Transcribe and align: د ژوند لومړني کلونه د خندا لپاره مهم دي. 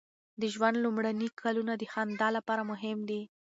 د 0.41 0.43
ژوند 0.53 0.75
لومړني 0.85 1.27
کلونه 1.41 1.73
د 1.77 1.83
خندا 1.93 2.27
لپاره 2.37 2.61
مهم 2.71 2.97
دي. 3.09 3.21